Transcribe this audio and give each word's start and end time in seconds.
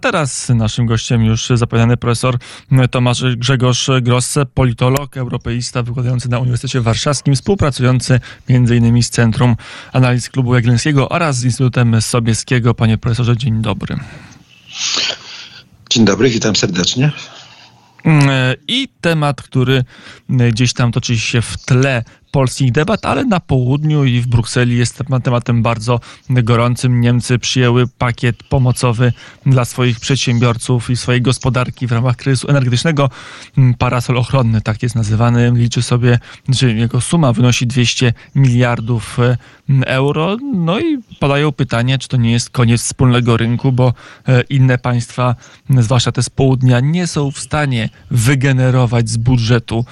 Teraz 0.00 0.48
naszym 0.48 0.86
gościem 0.86 1.24
już 1.24 1.48
zapowiadany 1.54 1.96
profesor 1.96 2.38
Tomasz 2.90 3.36
Grzegorz 3.36 3.90
Grosse, 4.02 4.46
politolog, 4.46 5.16
europeista 5.16 5.82
wykładający 5.82 6.28
na 6.28 6.38
Uniwersytecie 6.38 6.80
Warszawskim, 6.80 7.34
współpracujący 7.34 8.20
m.in. 8.48 9.02
z 9.02 9.10
Centrum 9.10 9.56
Analiz 9.92 10.28
Klubu 10.28 10.54
Jagiellońskiego 10.54 11.08
oraz 11.08 11.36
z 11.36 11.44
Instytutem 11.44 12.02
Sobieskiego. 12.02 12.74
Panie 12.74 12.98
profesorze, 12.98 13.36
dzień 13.36 13.62
dobry. 13.62 13.96
Dzień 15.90 16.04
dobry, 16.04 16.30
witam 16.30 16.56
serdecznie. 16.56 17.12
I 18.68 18.88
temat, 19.00 19.42
który 19.42 19.84
gdzieś 20.28 20.72
tam 20.72 20.92
toczy 20.92 21.18
się 21.18 21.42
w 21.42 21.56
tle 21.56 22.04
polskich 22.30 22.72
debat, 22.72 23.06
ale 23.06 23.24
na 23.24 23.40
południu 23.40 24.04
i 24.04 24.20
w 24.20 24.26
Brukseli 24.26 24.76
jest 24.76 25.02
tematem 25.22 25.62
bardzo 25.62 26.00
gorącym. 26.28 27.00
Niemcy 27.00 27.38
przyjęły 27.38 27.86
pakiet 27.86 28.42
pomocowy 28.42 29.12
dla 29.46 29.64
swoich 29.64 30.00
przedsiębiorców 30.00 30.90
i 30.90 30.96
swojej 30.96 31.22
gospodarki 31.22 31.86
w 31.86 31.92
ramach 31.92 32.16
kryzysu 32.16 32.48
energetycznego. 32.48 33.10
Parasol 33.78 34.18
ochronny, 34.18 34.60
tak 34.60 34.82
jest 34.82 34.94
nazywany, 34.94 35.52
liczy 35.54 35.82
sobie, 35.82 36.18
że 36.48 36.72
jego 36.72 37.00
suma 37.00 37.32
wynosi 37.32 37.66
200 37.66 38.12
miliardów 38.34 39.18
e, 39.18 39.36
euro. 39.86 40.36
No 40.54 40.80
i 40.80 40.98
padają 41.20 41.52
pytanie, 41.52 41.98
czy 41.98 42.08
to 42.08 42.16
nie 42.16 42.32
jest 42.32 42.50
koniec 42.50 42.82
wspólnego 42.82 43.36
rynku, 43.36 43.72
bo 43.72 43.94
e, 44.28 44.40
inne 44.40 44.78
państwa, 44.78 45.34
zwłaszcza 45.70 46.12
te 46.12 46.22
z 46.22 46.30
południa, 46.30 46.80
nie 46.80 47.06
są 47.06 47.30
w 47.30 47.38
stanie 47.38 47.88
wygenerować 48.10 49.08
z 49.08 49.16
budżetu 49.16 49.84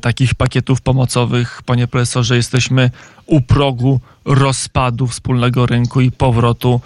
takich 0.00 0.34
pakietów 0.34 0.80
pomocowych, 0.80 1.62
ponieważ 1.64 1.77
panie 1.78 1.88
profesorze, 1.88 2.36
jesteśmy 2.36 2.90
u 3.26 3.40
progu 3.40 4.00
rozpadu 4.24 5.06
wspólnego 5.06 5.66
rynku 5.66 6.00
i 6.00 6.10
powrotu 6.10 6.80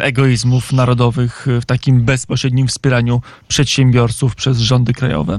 egoizmów 0.00 0.72
narodowych 0.72 1.46
w 1.62 1.64
takim 1.64 2.04
bezpośrednim 2.04 2.68
wspieraniu 2.68 3.20
przedsiębiorców 3.48 4.34
przez 4.34 4.58
rządy 4.58 4.92
krajowe? 4.92 5.38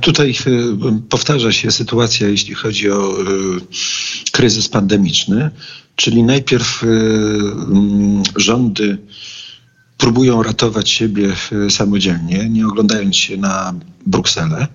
Tutaj 0.00 0.30
y, 0.46 1.02
powtarza 1.08 1.52
się 1.52 1.70
sytuacja, 1.70 2.28
jeśli 2.28 2.54
chodzi 2.54 2.90
o 2.90 3.20
y, 3.20 3.24
kryzys 4.32 4.68
pandemiczny, 4.68 5.50
czyli 5.96 6.22
najpierw 6.22 6.82
y, 6.82 6.86
mm, 6.86 8.22
rządy 8.36 8.98
próbują 9.98 10.42
ratować 10.42 10.90
siebie 10.90 11.28
samodzielnie, 11.70 12.48
nie 12.48 12.66
oglądając 12.66 13.16
się 13.16 13.36
na 13.36 13.74
Brukselę 14.06 14.66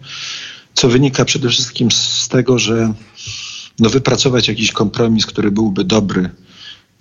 co 0.74 0.90
wynika 0.90 1.26
przede 1.26 1.50
wszystkim 1.50 1.92
z 1.92 2.28
tego, 2.28 2.60
że 2.60 2.94
no, 3.80 3.90
wypracować 3.90 4.48
jakiś 4.48 4.72
kompromis, 4.72 5.26
który 5.26 5.52
byłby 5.52 5.84
dobry 5.84 6.30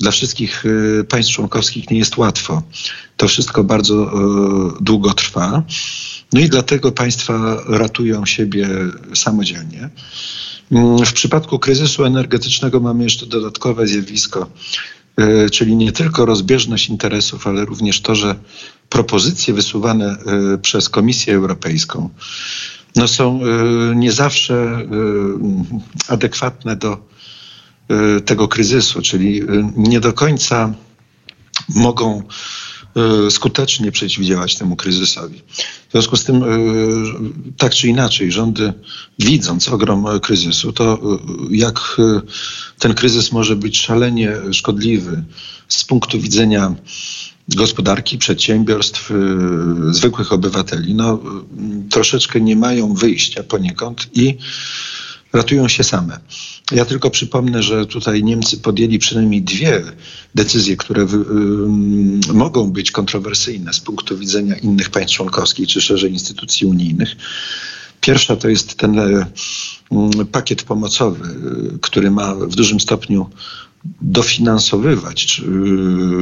dla 0.00 0.10
wszystkich 0.10 0.64
y, 0.66 1.04
państw 1.08 1.32
członkowskich 1.32 1.90
nie 1.90 1.98
jest 1.98 2.16
łatwo. 2.16 2.62
To 3.16 3.28
wszystko 3.28 3.64
bardzo 3.64 3.94
y, 4.04 4.82
długo 4.84 5.14
trwa. 5.14 5.62
No 6.32 6.40
i 6.40 6.48
dlatego 6.48 6.92
państwa 6.92 7.62
ratują 7.66 8.26
siebie 8.26 8.68
samodzielnie. 9.14 9.90
Mm, 10.72 11.04
w 11.06 11.12
przypadku 11.12 11.58
kryzysu 11.58 12.04
energetycznego 12.04 12.80
mamy 12.80 13.04
jeszcze 13.04 13.26
dodatkowe 13.26 13.86
zjawisko, 13.86 14.50
y, 15.20 15.50
czyli 15.50 15.76
nie 15.76 15.92
tylko 15.92 16.26
rozbieżność 16.26 16.88
interesów, 16.88 17.46
ale 17.46 17.64
również 17.64 18.00
to, 18.00 18.14
że 18.14 18.34
propozycje 18.88 19.54
wysuwane 19.54 20.16
przez 20.62 20.88
Komisję 20.88 21.34
Europejską 21.34 22.10
no 22.96 23.08
są 23.08 23.40
y, 23.92 23.96
nie 23.96 24.12
zawsze 24.12 24.54
y, 24.54 26.12
adekwatne 26.12 26.76
do 26.76 26.98
y, 28.16 28.20
tego 28.20 28.48
kryzysu, 28.48 29.02
czyli 29.02 29.42
nie 29.76 30.00
do 30.00 30.12
końca 30.12 30.74
mogą 31.68 32.22
skutecznie 33.30 33.92
przeciwdziałać 33.92 34.56
temu 34.56 34.76
kryzysowi. 34.76 35.42
W 35.88 35.92
związku 35.92 36.16
z 36.16 36.24
tym, 36.24 36.44
tak 37.56 37.74
czy 37.74 37.88
inaczej, 37.88 38.32
rządy 38.32 38.72
widząc 39.18 39.68
ogrom 39.68 40.06
kryzysu, 40.20 40.72
to 40.72 40.98
jak 41.50 41.96
ten 42.78 42.94
kryzys 42.94 43.32
może 43.32 43.56
być 43.56 43.80
szalenie 43.80 44.32
szkodliwy 44.52 45.24
z 45.74 45.84
punktu 45.84 46.20
widzenia 46.20 46.74
gospodarki, 47.48 48.18
przedsiębiorstw, 48.18 49.10
y, 49.10 49.14
zwykłych 49.94 50.32
obywateli, 50.32 50.94
no, 50.94 51.20
troszeczkę 51.90 52.40
nie 52.40 52.56
mają 52.56 52.94
wyjścia 52.94 53.42
poniekąd 53.42 54.08
i 54.14 54.36
ratują 55.32 55.68
się 55.68 55.84
same. 55.84 56.20
Ja 56.72 56.84
tylko 56.84 57.10
przypomnę, 57.10 57.62
że 57.62 57.86
tutaj 57.86 58.24
Niemcy 58.24 58.58
podjęli 58.58 58.98
przynajmniej 58.98 59.42
dwie 59.42 59.82
decyzje, 60.34 60.76
które 60.76 61.02
y, 61.02 61.06
y, 62.30 62.32
mogą 62.34 62.70
być 62.72 62.90
kontrowersyjne 62.90 63.72
z 63.72 63.80
punktu 63.80 64.18
widzenia 64.18 64.56
innych 64.56 64.90
państw 64.90 65.16
członkowskich 65.16 65.68
czy 65.68 65.80
szerzej 65.80 66.12
instytucji 66.12 66.66
unijnych. 66.66 67.16
Pierwsza 68.00 68.36
to 68.36 68.48
jest 68.48 68.74
ten 68.74 68.98
y, 68.98 69.26
pakiet 70.32 70.62
pomocowy, 70.62 71.28
y, 71.74 71.78
który 71.78 72.10
ma 72.10 72.34
w 72.34 72.54
dużym 72.54 72.80
stopniu 72.80 73.30
dofinansowywać 74.00 75.42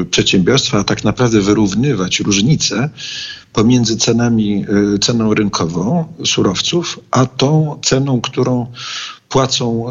y, 0.02 0.04
przedsiębiorstwa, 0.04 0.78
a 0.78 0.84
tak 0.84 1.04
naprawdę 1.04 1.40
wyrównywać 1.40 2.20
różnice 2.20 2.90
pomiędzy 3.52 3.96
cenami, 3.96 4.64
y, 4.94 4.98
ceną 4.98 5.34
rynkową 5.34 6.04
surowców, 6.24 7.00
a 7.10 7.26
tą 7.26 7.78
ceną, 7.82 8.20
którą 8.20 8.66
płacą 9.28 9.86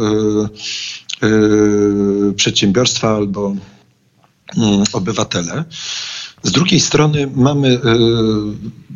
y, 1.24 2.34
przedsiębiorstwa 2.34 3.16
albo 3.16 3.56
mm, 4.58 4.84
obywatele. 4.94 5.64
Z 6.44 6.52
drugiej 6.52 6.80
strony 6.80 7.32
mamy 7.36 7.80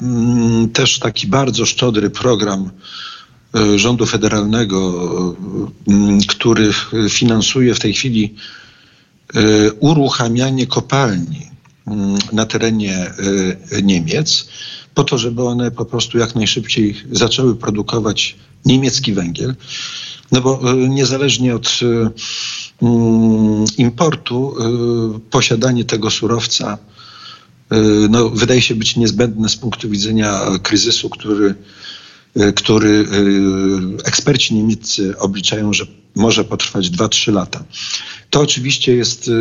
mm, 0.01 0.69
też 0.69 0.99
taki 0.99 1.27
bardzo 1.27 1.65
szczodry 1.65 2.09
program 2.09 2.69
rządu 3.75 4.05
federalnego, 4.05 4.93
który 6.27 6.71
finansuje 7.09 7.75
w 7.75 7.79
tej 7.79 7.93
chwili 7.93 8.35
uruchamianie 9.79 10.67
kopalni 10.67 11.47
mm, 11.87 12.17
na 12.33 12.45
terenie 12.45 13.13
y, 13.71 13.83
Niemiec, 13.83 14.47
po 14.93 15.03
to, 15.03 15.17
żeby 15.17 15.43
one 15.43 15.71
po 15.71 15.85
prostu 15.85 16.17
jak 16.17 16.35
najszybciej 16.35 16.95
zaczęły 17.11 17.55
produkować 17.55 18.35
niemiecki 18.65 19.13
węgiel. 19.13 19.55
No 20.31 20.41
bo 20.41 20.73
y, 20.73 20.89
niezależnie 20.89 21.55
od 21.55 21.79
mm, 22.81 23.65
importu, 23.77 24.55
posiadanie 25.29 25.85
tego 25.85 26.11
surowca 26.11 26.77
no, 28.09 28.29
wydaje 28.29 28.61
się 28.61 28.75
być 28.75 28.95
niezbędne 28.95 29.49
z 29.49 29.55
punktu 29.55 29.89
widzenia 29.89 30.41
kryzysu, 30.63 31.09
który, 31.09 31.55
który 32.55 33.05
eksperci 34.03 34.55
niemieccy 34.55 35.17
obliczają, 35.17 35.73
że 35.73 35.85
może 36.15 36.43
potrwać 36.43 36.89
2-3 36.89 37.33
lata. 37.33 37.63
To 38.29 38.41
oczywiście 38.41 38.95
jest 38.95 39.27
y, 39.27 39.31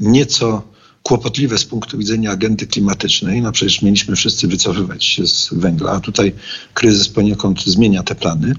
nieco 0.00 0.62
kłopotliwe 1.02 1.58
z 1.58 1.64
punktu 1.64 1.98
widzenia 1.98 2.30
agendy 2.30 2.66
klimatycznej. 2.66 3.42
No 3.42 3.52
przecież 3.52 3.82
mieliśmy 3.82 4.16
wszyscy 4.16 4.48
wycofywać 4.48 5.04
się 5.04 5.26
z 5.26 5.48
węgla, 5.52 5.92
a 5.92 6.00
tutaj 6.00 6.32
kryzys 6.74 7.08
poniekąd 7.08 7.64
zmienia 7.64 8.02
te 8.02 8.14
plany. 8.14 8.54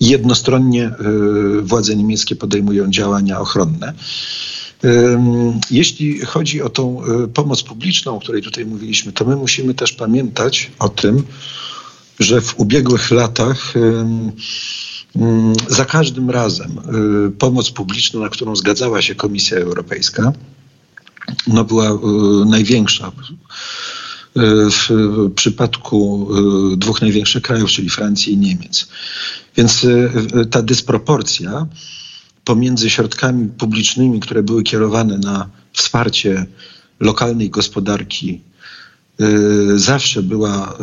Jednostronnie 0.00 0.90
y, 1.58 1.62
władze 1.62 1.96
niemieckie 1.96 2.36
podejmują 2.36 2.90
działania 2.90 3.40
ochronne. 3.40 3.94
Jeśli 5.70 6.20
chodzi 6.20 6.62
o 6.62 6.68
tą 6.68 7.02
y, 7.24 7.28
pomoc 7.28 7.62
publiczną, 7.62 8.16
o 8.16 8.20
której 8.20 8.42
tutaj 8.42 8.66
mówiliśmy, 8.66 9.12
to 9.12 9.24
my 9.24 9.36
musimy 9.36 9.74
też 9.74 9.92
pamiętać 9.92 10.70
o 10.78 10.88
tym, 10.88 11.22
że 12.20 12.40
w 12.40 12.60
ubiegłych 12.60 13.10
latach 13.10 13.74
za 15.68 15.84
każdym 15.84 16.30
razem 16.30 16.78
y, 17.28 17.30
pomoc 17.30 17.70
publiczna, 17.70 18.20
na 18.20 18.28
którą 18.28 18.56
zgadzała 18.56 19.02
się 19.02 19.14
Komisja 19.14 19.58
Europejska, 19.58 20.32
no 21.46 21.64
była 21.64 21.90
y, 21.90 21.98
największa. 22.46 23.08
Y, 23.08 23.10
w 24.70 24.88
przypadku 25.34 26.28
dwóch 26.76 27.02
największych 27.02 27.42
krajów, 27.42 27.70
czyli 27.70 27.90
Francji 27.90 28.32
i 28.32 28.36
Niemiec. 28.36 28.88
Więc 29.56 29.86
ta 30.50 30.62
dysproporcja 30.62 31.66
pomiędzy 32.44 32.90
środkami 32.90 33.48
publicznymi, 33.48 34.20
które 34.20 34.42
były 34.42 34.62
kierowane 34.62 35.18
na 35.18 35.48
wsparcie 35.72 36.46
lokalnej 37.00 37.50
gospodarki, 37.50 38.40
zawsze 39.76 40.22
była 40.22 40.78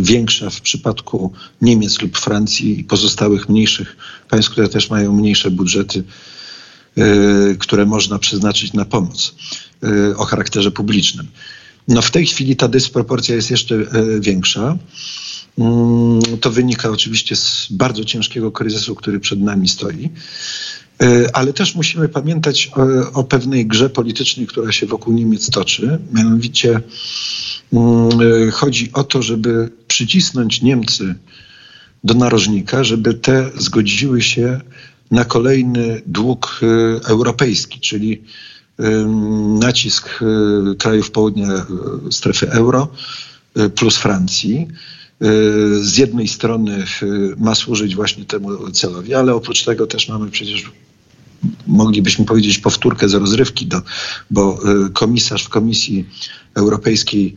większa 0.00 0.50
w 0.50 0.60
przypadku 0.60 1.32
Niemiec 1.62 2.02
lub 2.02 2.18
Francji 2.18 2.80
i 2.80 2.84
pozostałych 2.84 3.48
mniejszych 3.48 3.96
państw, 4.30 4.50
które 4.50 4.68
też 4.68 4.90
mają 4.90 5.12
mniejsze 5.12 5.50
budżety, 5.50 6.04
e, 6.96 7.04
które 7.58 7.86
można 7.86 8.18
przeznaczyć 8.18 8.72
na 8.72 8.84
pomoc 8.84 9.34
o 10.16 10.24
charakterze 10.24 10.70
publicznym. 10.70 11.26
No 11.88 12.02
w 12.02 12.10
tej 12.10 12.26
chwili 12.26 12.56
ta 12.56 12.68
dysproporcja 12.68 13.34
jest 13.34 13.50
jeszcze 13.50 13.86
większa. 14.20 14.78
Mm, 15.58 16.20
to 16.40 16.50
wynika 16.50 16.90
oczywiście 16.90 17.36
z 17.36 17.66
bardzo 17.70 18.04
ciężkiego 18.04 18.52
kryzysu, 18.52 18.94
który 18.94 19.20
przed 19.20 19.40
nami 19.40 19.68
stoi. 19.68 20.10
Ale 21.32 21.52
też 21.52 21.74
musimy 21.74 22.08
pamiętać 22.08 22.70
o, 22.76 23.12
o, 23.12 23.24
pewnej 23.24 23.66
grze 23.66 23.90
politycznej, 23.90 24.46
która 24.46 24.72
się 24.72 24.86
wokół 24.86 25.14
Niemiec 25.14 25.50
toczy. 25.50 25.98
Mianowicie 26.12 26.80
mm, 27.72 28.50
chodzi 28.50 28.90
o 28.92 29.04
to, 29.04 29.22
żeby 29.22 29.70
przycisnąć 29.88 30.62
Niemcy 30.62 31.14
do 32.04 32.14
narożnika, 32.14 32.84
żeby 32.84 33.14
te 33.14 33.50
zgodziły 33.58 34.22
się 34.22 34.60
na 35.10 35.24
kolejny 35.24 36.02
dług 36.06 36.60
europejski, 37.08 37.80
czyli 37.80 38.22
nacisk 39.60 40.20
krajów 40.78 41.10
południa 41.10 41.66
strefy 42.10 42.50
euro 42.50 42.88
plus 43.74 43.96
Francji 43.96 44.68
z 45.80 45.98
jednej 45.98 46.28
strony 46.28 46.84
ma 47.38 47.54
służyć 47.54 47.94
właśnie 47.94 48.24
temu 48.24 48.70
celowi, 48.70 49.14
ale 49.14 49.34
oprócz 49.34 49.64
tego 49.64 49.86
też 49.86 50.08
mamy 50.08 50.30
przecież 50.30 50.70
moglibyśmy 51.66 52.24
powiedzieć 52.24 52.58
powtórkę 52.58 53.08
z 53.08 53.14
rozrywki, 53.14 53.66
do, 53.66 53.82
bo 54.30 54.60
komisarz 54.92 55.44
w 55.44 55.48
Komisji 55.48 56.08
Europejskiej 56.54 57.36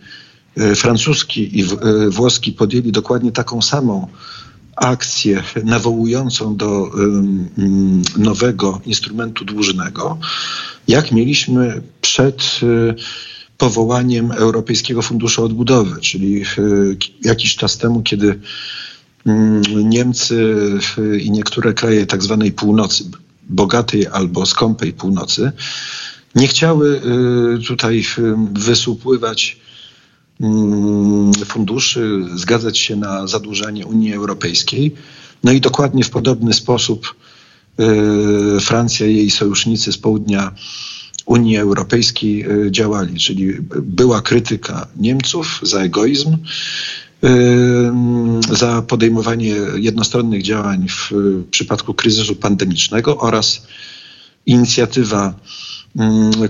francuski 0.75 1.60
i 1.60 1.63
włoski 2.10 2.51
podjęli 2.51 2.92
dokładnie 2.92 3.31
taką 3.31 3.62
samą 3.62 4.07
akcję 4.75 5.44
nawołującą 5.63 6.56
do 6.56 6.92
nowego 8.18 8.81
instrumentu 8.86 9.46
dłużnego, 9.46 10.18
jak 10.88 11.12
mieliśmy 11.12 11.81
przed 12.02 12.60
powołaniem 13.57 14.31
Europejskiego 14.31 15.02
Funduszu 15.02 15.44
Odbudowy, 15.44 16.02
czyli 16.02 16.44
jakiś 17.24 17.56
czas 17.56 17.78
temu, 17.78 18.04
kiedy 18.04 18.40
Niemcy 19.84 20.57
i 21.22 21.31
niektóre 21.31 21.74
kraje 21.74 22.06
tak 22.06 22.24
zwanej 22.24 22.52
północy, 22.52 23.04
bogatej 23.50 24.07
albo 24.07 24.46
skąpej 24.46 24.94
północy, 24.94 25.51
nie 26.36 26.48
chciały 26.48 27.01
tutaj 27.68 28.04
wysupływać 28.54 29.60
Mm, 30.42 31.34
funduszy, 31.34 32.25
zgadzać 32.36 32.78
się 32.78 32.96
na 32.96 33.28
zadłużanie 33.28 33.86
Unii 33.86 34.13
Europejskiej. 34.13 34.96
No 35.44 35.51
i 35.51 35.62
dokładnie 35.62 36.04
w 36.04 36.10
podobny 36.10 36.54
sposób 36.54 37.16
y, 37.80 38.60
Francja 38.60 39.07
i 39.07 39.16
jej 39.16 39.30
sojusznicy 39.30 39.92
z 39.92 39.98
południa 39.98 40.56
Unii 41.25 41.57
Europejskiej 41.57 42.52
y, 42.52 42.72
działali, 42.72 43.19
czyli 43.19 43.54
była 43.81 44.22
krytyka 44.22 44.88
Niemców 44.98 45.60
za 45.63 45.80
egoizm, 45.80 46.34
y, 46.34 46.38
za 48.51 48.81
podejmowanie 48.81 49.56
jednostronnych 49.75 50.44
działań 50.44 50.88
w 50.89 51.12
przypadku 51.51 51.94
kryzysu 51.94 52.36
pandemicznego 52.36 53.18
oraz 53.18 53.68
inicjatywa 54.45 55.33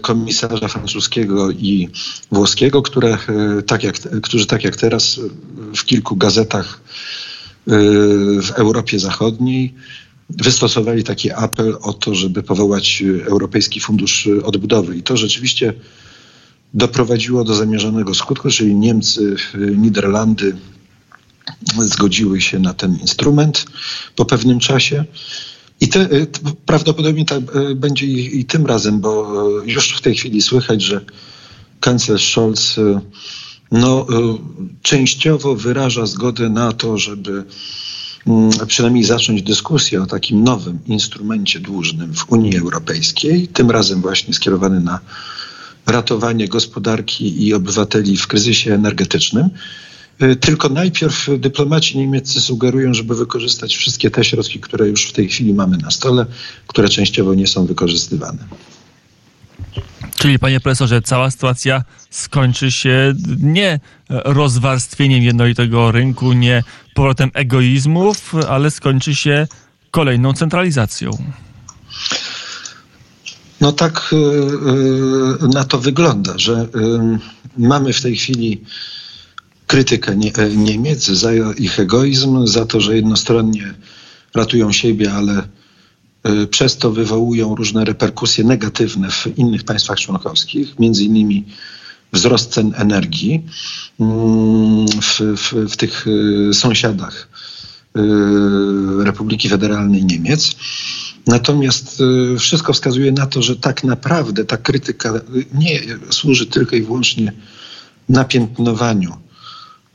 komisarza 0.01 0.67
francuskiego 0.67 1.51
i 1.51 1.89
włoskiego, 2.31 2.81
które, 2.81 3.13
e, 3.13 3.61
tak 3.63 3.83
jak, 3.83 3.95
którzy 4.21 4.45
tak 4.45 4.63
jak 4.63 4.75
teraz 4.75 5.19
w 5.75 5.85
kilku 5.85 6.15
gazetach 6.15 6.81
e, 7.67 7.71
w 8.41 8.51
Europie 8.55 8.99
Zachodniej 8.99 9.73
wystosowali 10.29 11.03
taki 11.03 11.31
apel 11.31 11.77
o 11.81 11.93
to, 11.93 12.15
żeby 12.15 12.43
powołać 12.43 13.03
Europejski 13.25 13.79
Fundusz 13.79 14.29
Odbudowy. 14.43 14.97
I 14.97 15.03
to 15.03 15.17
rzeczywiście 15.17 15.73
doprowadziło 16.73 17.43
do 17.43 17.55
zamierzonego 17.55 18.13
skutku, 18.13 18.49
czyli 18.49 18.75
Niemcy, 18.75 19.35
Niderlandy 19.77 20.55
zgodziły 21.77 22.41
się 22.41 22.59
na 22.59 22.73
ten 22.73 22.97
instrument 23.01 23.65
po 24.15 24.25
pewnym 24.25 24.59
czasie. 24.59 25.05
I 25.81 25.87
te, 25.87 26.11
y, 26.11 26.27
prawdopodobnie 26.65 27.25
tak 27.25 27.55
y, 27.55 27.75
będzie 27.75 28.05
i, 28.05 28.39
i, 28.39 28.45
tym 28.45 28.65
razem, 28.65 28.99
bo 28.99 29.61
y, 29.63 29.71
już 29.71 29.97
w 29.97 30.01
tej 30.01 30.15
chwili 30.15 30.41
słychać, 30.41 30.81
że 30.81 31.01
kanclerz 31.79 32.31
Scholz 32.31 32.75
no, 33.71 34.07
częściowo 34.81 35.55
wyraża 35.55 36.05
zgodę 36.05 36.49
na 36.49 36.71
to, 36.71 36.97
żeby 36.97 37.43
mm, 38.27 38.51
przynajmniej 38.67 39.03
zacząć 39.03 39.41
dyskusję 39.41 40.01
o 40.01 40.05
takim 40.05 40.43
nowym 40.43 40.79
instrumencie 40.87 41.59
dłużnym 41.59 42.13
w 42.13 42.31
Unii 42.31 42.57
Europejskiej, 42.57 43.47
tym 43.47 43.71
razem 43.71 44.01
właśnie 44.01 44.33
skierowany 44.33 44.79
na 44.79 44.99
ratowanie 45.91 46.47
gospodarki 46.47 47.47
i 47.47 47.53
obywateli 47.53 48.17
w 48.17 48.27
kryzysie 48.27 48.73
energetycznym. 48.73 49.49
Y, 50.23 50.35
tylko 50.35 50.69
najpierw 50.69 51.27
dyplomaci 51.37 51.97
niemieccy 51.97 52.41
sugerują, 52.41 52.93
żeby 52.93 53.15
wykorzystać 53.15 53.75
wszystkie 53.75 54.11
te 54.11 54.23
środki, 54.23 54.59
które 54.59 54.87
już 54.87 55.05
w 55.05 55.13
tej 55.13 55.29
chwili 55.29 55.53
mamy 55.53 55.77
na 55.77 55.91
stole, 55.91 56.25
które 56.67 56.89
częściowo 56.89 57.33
nie 57.33 57.47
są 57.47 57.65
wykorzystywane. 57.65 58.45
Czyli 60.15 60.39
panie 60.39 60.59
profesorze, 60.59 61.01
cała 61.01 61.31
sytuacja 61.31 61.83
skończy 62.09 62.71
się 62.71 63.13
nie 63.39 63.79
rozwarstwieniem 64.09 65.23
jednolitego 65.23 65.91
rynku, 65.91 66.33
nie 66.33 66.63
powrotem 66.93 67.31
egoizmów, 67.33 68.35
ale 68.49 68.71
skończy 68.71 69.15
się 69.15 69.47
kolejną 69.91 70.33
centralizacją. 70.33 71.11
No 73.61 73.71
tak 73.71 74.13
y, 74.13 74.15
y, 74.15 75.47
na 75.53 75.63
to 75.63 75.79
wygląda, 75.79 76.33
że 76.37 76.67
mamy 77.57 77.93
w 77.93 78.01
tej 78.01 78.15
chwili 78.15 78.63
krytykę 79.67 80.15
Niemiec 80.55 81.05
za 81.05 81.29
ich 81.57 81.79
egoizm, 81.79 82.47
za 82.47 82.65
to, 82.65 82.81
że 82.81 82.95
jednostronnie 82.95 83.73
ratują 84.35 84.71
siebie, 84.71 85.13
ale 85.13 85.47
przez 86.49 86.77
to 86.77 86.91
wywołują 86.91 87.55
różne 87.55 87.85
reperkusje 87.85 88.43
negatywne 88.43 89.11
w 89.11 89.27
innych 89.37 89.63
państwach 89.63 89.99
członkowskich, 89.99 90.79
między 90.79 91.03
innymi 91.03 91.45
wzrost 92.13 92.51
cen 92.51 92.73
energii 92.75 93.43
mm, 93.99 94.87
w, 94.87 95.19
w, 95.37 95.71
w 95.71 95.77
tych 95.77 96.05
sąsiadach 96.53 97.27
Republiki 98.99 99.49
Federalnej 99.49 100.05
Niemiec. 100.05 100.55
Natomiast 101.27 102.03
wszystko 102.39 102.73
wskazuje 102.73 103.11
na 103.11 103.27
to, 103.27 103.41
że 103.41 103.55
tak 103.55 103.83
naprawdę 103.83 104.45
ta 104.45 104.57
krytyka 104.57 105.13
nie 105.53 105.81
służy 106.09 106.45
tylko 106.45 106.75
i 106.75 106.81
wyłącznie 106.81 107.33
napiętnowaniu 108.09 109.17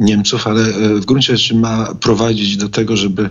Niemców, 0.00 0.46
ale 0.46 0.62
e, 0.62 0.94
w 0.94 1.04
gruncie 1.04 1.36
rzeczy 1.36 1.54
ma 1.54 1.94
prowadzić 1.94 2.56
do 2.56 2.68
tego, 2.68 2.96
żeby 2.96 3.30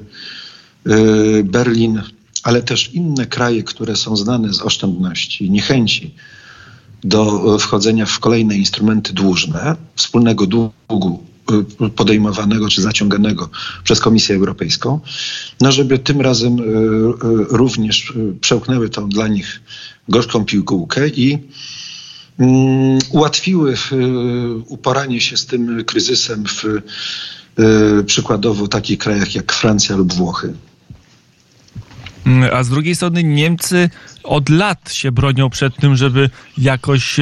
Berlin, 1.43 2.01
ale 2.43 2.61
też 2.61 2.93
inne 2.93 3.25
kraje, 3.25 3.63
które 3.63 3.95
są 3.95 4.17
znane 4.17 4.53
z 4.53 4.61
oszczędności 4.61 5.45
i 5.45 5.51
niechęci 5.51 6.15
do 7.03 7.57
wchodzenia 7.59 8.05
w 8.05 8.19
kolejne 8.19 8.55
instrumenty 8.55 9.13
dłużne, 9.13 9.75
wspólnego 9.95 10.47
długu 10.47 11.23
podejmowanego 11.95 12.69
czy 12.69 12.81
zaciąganego 12.81 13.49
przez 13.83 13.99
Komisję 13.99 14.35
Europejską, 14.35 14.99
no 15.61 15.71
żeby 15.71 15.99
tym 15.99 16.21
razem 16.21 16.57
również 17.49 18.13
przełknęły 18.41 18.89
tą 18.89 19.09
dla 19.09 19.27
nich 19.27 19.61
gorzką 20.09 20.45
piłkę 20.45 21.07
i 21.07 21.39
Mm, 22.39 22.99
ułatwiły 23.09 23.75
uporanie 24.67 25.21
się 25.21 25.37
z 25.37 25.45
tym 25.45 25.83
kryzysem 25.85 26.45
w 26.45 26.63
przykładowo 28.05 28.67
takich 28.67 28.97
krajach 28.97 29.35
jak 29.35 29.53
Francja 29.53 29.95
lub 29.95 30.13
Włochy. 30.13 30.53
A 32.53 32.63
z 32.63 32.69
drugiej 32.69 32.95
strony 32.95 33.23
Niemcy 33.23 33.89
od 34.23 34.49
lat 34.49 34.93
się 34.93 35.11
bronią 35.11 35.49
przed 35.49 35.75
tym, 35.75 35.95
żeby 35.95 36.29
jakoś 36.57 37.19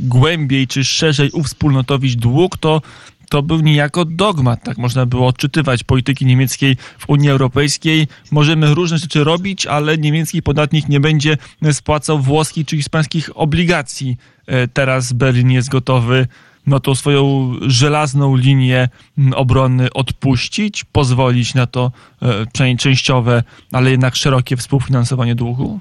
głębiej 0.00 0.66
czy 0.66 0.84
szerzej 0.84 1.30
uwspólnotowić 1.30 2.16
dług, 2.16 2.58
to 2.58 2.82
to 3.30 3.42
był 3.42 3.60
niejako 3.60 4.04
dogmat, 4.04 4.64
tak 4.64 4.78
można 4.78 5.06
było 5.06 5.26
odczytywać 5.26 5.84
polityki 5.84 6.26
niemieckiej 6.26 6.76
w 6.98 7.08
Unii 7.08 7.30
Europejskiej. 7.30 8.08
Możemy 8.30 8.74
różne 8.74 8.98
rzeczy 8.98 9.24
robić, 9.24 9.66
ale 9.66 9.98
niemiecki 9.98 10.42
podatnik 10.42 10.88
nie 10.88 11.00
będzie 11.00 11.36
spłacał 11.72 12.18
włoskich 12.18 12.66
czy 12.66 12.76
hiszpańskich 12.76 13.30
obligacji. 13.34 14.16
E, 14.46 14.68
teraz 14.68 15.12
Berlin 15.12 15.50
jest 15.50 15.68
gotowy 15.68 16.26
no 16.66 16.80
tą 16.80 16.94
swoją 16.94 17.52
żelazną 17.66 18.36
linię 18.36 18.88
obrony 19.34 19.92
odpuścić, 19.92 20.84
pozwolić 20.84 21.54
na 21.54 21.66
to 21.66 21.92
e, 22.22 22.76
częściowe, 22.76 23.42
ale 23.72 23.90
jednak 23.90 24.16
szerokie 24.16 24.56
współfinansowanie 24.56 25.34
długu? 25.34 25.80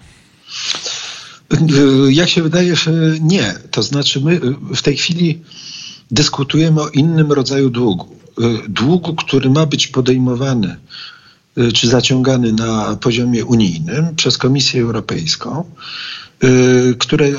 E, 1.52 1.58
jak 2.10 2.30
się 2.30 2.42
wydaje, 2.42 2.74
nie. 3.22 3.54
To 3.72 3.84
znaczy 3.84 4.22
my 4.22 4.40
w 4.76 4.82
tej 4.82 4.98
chwili 4.98 5.40
dyskutujemy 6.12 6.82
o 6.82 6.90
innym 6.90 7.32
rodzaju 7.32 7.70
długu. 7.70 8.20
Y, 8.40 8.70
długu, 8.70 9.16
który 9.16 9.50
ma 9.50 9.66
być 9.66 9.88
podejmowany 9.88 10.78
y, 11.58 11.72
czy 11.72 11.88
zaciągany 11.88 12.54
na 12.54 12.96
poziomie 12.96 13.46
unijnym 13.46 14.16
przez 14.16 14.38
Komisję 14.38 14.82
Europejską, 14.82 15.64
y, 16.44 16.96
które 17.00 17.30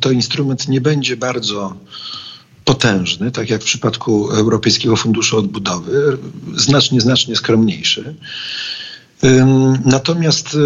to 0.00 0.10
instrument 0.10 0.68
nie 0.68 0.80
będzie 0.80 1.16
bardzo 1.16 1.76
potężny, 2.64 3.30
tak 3.30 3.50
jak 3.50 3.62
w 3.62 3.64
przypadku 3.64 4.30
Europejskiego 4.30 4.96
Funduszu 4.96 5.38
Odbudowy, 5.38 6.18
znacznie, 6.56 7.00
znacznie 7.00 7.36
skromniejszy. 7.36 8.14
Natomiast 9.84 10.56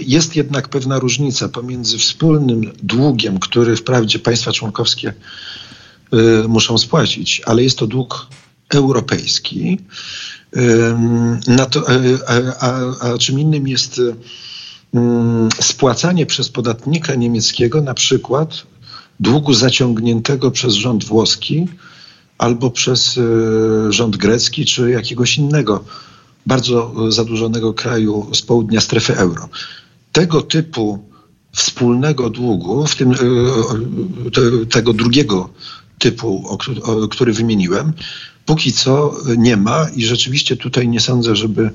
jest 0.00 0.36
jednak 0.36 0.68
pewna 0.68 0.98
różnica 0.98 1.48
pomiędzy 1.48 1.98
wspólnym 1.98 2.72
długiem, 2.82 3.38
który 3.38 3.76
wprawdzie 3.76 4.18
państwa 4.18 4.52
członkowskie 4.52 5.14
muszą 6.48 6.78
spłacić, 6.78 7.42
ale 7.46 7.62
jest 7.62 7.78
to 7.78 7.86
dług 7.86 8.26
europejski, 8.74 9.78
to, 11.66 11.82
a, 12.26 12.32
a, 12.66 13.10
a 13.12 13.18
czym 13.18 13.40
innym 13.40 13.68
jest 13.68 14.00
spłacanie 15.60 16.26
przez 16.26 16.48
podatnika 16.48 17.14
niemieckiego 17.14 17.80
na 17.80 17.94
przykład 17.94 18.66
długu 19.20 19.54
zaciągniętego 19.54 20.50
przez 20.50 20.74
rząd 20.74 21.04
włoski 21.04 21.66
albo 22.38 22.70
przez 22.70 23.16
y, 23.16 23.92
rząd 23.92 24.16
grecki 24.16 24.64
czy 24.64 24.90
jakiegoś 24.90 25.38
innego 25.38 25.84
bardzo 26.46 26.94
zadłużonego 27.08 27.74
kraju 27.74 28.30
z 28.34 28.42
południa 28.42 28.80
strefy 28.80 29.16
euro. 29.16 29.48
Tego 30.12 30.42
typu 30.42 31.04
wspólnego 31.52 32.30
długu, 32.30 32.86
w 32.86 32.96
tym 32.96 33.12
y, 33.12 34.66
tego 34.66 34.92
drugiego 34.92 35.48
typu, 36.02 36.58
który 37.10 37.32
wymieniłem, 37.32 37.92
póki 38.46 38.72
co 38.72 39.14
nie 39.36 39.56
ma 39.56 39.86
i 39.96 40.04
rzeczywiście 40.04 40.56
tutaj 40.56 40.88
nie 40.88 41.00
sądzę, 41.00 41.36
żeby 41.36 41.70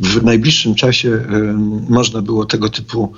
w 0.00 0.22
najbliższym 0.22 0.74
czasie 0.74 1.24
można 1.88 2.22
było 2.22 2.44
tego 2.46 2.68
typu 2.68 3.12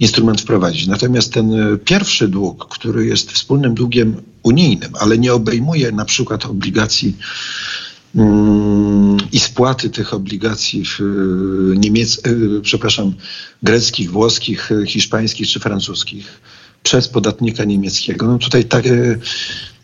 instrument 0.00 0.40
wprowadzić. 0.40 0.86
Natomiast 0.86 1.32
ten 1.32 1.52
e, 1.52 1.76
pierwszy 1.76 2.28
dług, 2.28 2.68
który 2.68 3.06
jest 3.06 3.32
wspólnym 3.32 3.74
długiem 3.74 4.22
unijnym, 4.42 4.92
ale 5.00 5.18
nie 5.18 5.34
obejmuje 5.34 5.92
na 5.92 6.04
przykład 6.04 6.46
obligacji 6.46 7.16
mm, 8.14 9.16
i 9.32 9.38
spłaty 9.38 9.90
tych 9.90 10.14
obligacji 10.14 10.82
e, 11.00 11.02
niemiec, 11.76 12.20
e, 12.24 12.30
przepraszam, 12.62 13.12
greckich, 13.62 14.10
włoskich, 14.10 14.70
hiszpańskich 14.86 15.48
czy 15.48 15.60
francuskich 15.60 16.40
przez 16.82 17.08
podatnika 17.08 17.64
niemieckiego. 17.64 18.26
No 18.26 18.38
tutaj 18.38 18.64
tak, 18.64 18.84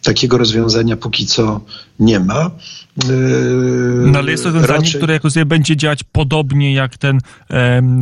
takiego 0.04 0.38
rozwiązania 0.38 0.96
póki 0.96 1.26
co 1.26 1.60
nie 2.00 2.20
ma. 2.20 2.50
Yy, 3.08 4.10
no 4.10 4.18
ale 4.18 4.30
jest 4.30 4.42
to 4.42 4.50
rozwiązanie, 4.50 4.78
raczej... 4.78 4.94
które 4.94 5.12
jako 5.14 5.30
sobie 5.30 5.46
będzie 5.46 5.76
działać 5.76 6.00
podobnie 6.12 6.74
jak 6.74 6.98
ten 6.98 7.20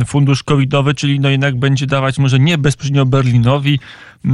fundusz 0.05 0.43
covidowy, 0.43 0.93
czyli 0.93 1.19
no 1.19 1.29
jednak 1.29 1.59
będzie 1.59 1.87
dawać 1.87 2.17
może 2.17 2.39
nie 2.39 2.57
bezpośrednio 2.57 3.05
Berlinowi 3.05 3.79
e, 4.25 4.29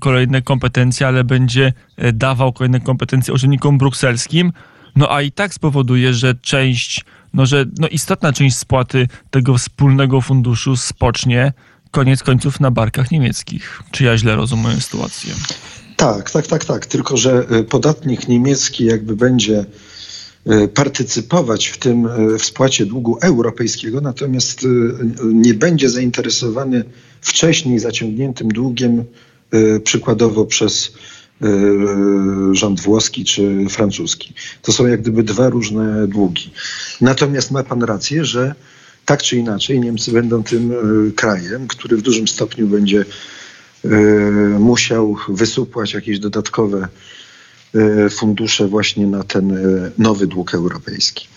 kolejne 0.00 0.42
kompetencje, 0.42 1.06
ale 1.06 1.24
będzie 1.24 1.72
e, 1.96 2.12
dawał 2.12 2.52
kolejne 2.52 2.80
kompetencje 2.80 3.34
urzędnikom 3.34 3.78
brukselskim. 3.78 4.52
No 4.96 5.14
a 5.14 5.22
i 5.22 5.32
tak 5.32 5.54
spowoduje, 5.54 6.14
że 6.14 6.34
część, 6.34 7.04
no 7.34 7.46
że 7.46 7.64
no 7.78 7.88
istotna 7.88 8.32
część 8.32 8.56
spłaty 8.56 9.08
tego 9.30 9.58
wspólnego 9.58 10.20
funduszu 10.20 10.76
spocznie 10.76 11.52
koniec 11.90 12.22
końców 12.22 12.60
na 12.60 12.70
barkach 12.70 13.10
niemieckich. 13.10 13.82
Czy 13.90 14.04
ja 14.04 14.18
źle 14.18 14.36
rozumiem 14.36 14.80
sytuację? 14.80 15.34
Tak, 16.00 16.30
tak, 16.30 16.46
tak, 16.46 16.64
tak. 16.64 16.86
Tylko, 16.86 17.16
że 17.16 17.46
y, 17.52 17.64
podatnik 17.64 18.28
niemiecki 18.28 18.84
jakby 18.84 19.16
będzie 19.16 19.64
y, 20.52 20.68
partycypować 20.68 21.66
w 21.66 21.78
tym 21.78 22.06
y, 22.06 22.38
w 22.38 22.44
spłacie 22.44 22.86
długu 22.86 23.18
europejskiego, 23.22 24.00
natomiast 24.00 24.66
nie 25.24 25.54
będzie 25.54 25.90
zainteresowany 25.90 26.84
wcześniej 27.20 27.78
zaciągniętym 27.78 28.48
długiem 28.48 29.04
przykładowo 29.84 30.44
przez 30.44 30.92
rząd 32.52 32.80
włoski 32.80 33.24
czy 33.24 33.66
francuski. 33.68 34.34
To 34.62 34.72
są 34.72 34.86
jak 34.86 35.00
gdyby 35.00 35.22
dwa 35.22 35.48
różne 35.48 36.08
długi. 36.08 36.50
Natomiast 37.00 37.50
ma 37.50 37.62
pan 37.62 37.82
rację, 37.82 38.24
że 38.24 38.54
tak 39.04 39.22
czy 39.22 39.36
inaczej 39.36 39.80
Niemcy 39.80 40.12
będą 40.12 40.42
tym 40.42 40.72
krajem, 41.16 41.68
który 41.68 41.96
w 41.96 42.02
dużym 42.02 42.28
stopniu 42.28 42.66
będzie 42.66 43.04
musiał 44.58 45.16
wysupłać 45.28 45.94
jakieś 45.94 46.18
dodatkowe 46.18 46.88
e, 47.74 48.10
fundusze 48.10 48.68
właśnie 48.68 49.06
na 49.06 49.24
ten 49.24 49.52
e, 49.52 49.90
nowy 49.98 50.26
dług 50.26 50.54
europejski. 50.54 51.28